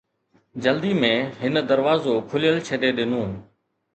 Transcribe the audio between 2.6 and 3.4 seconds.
ڇڏي ڏنو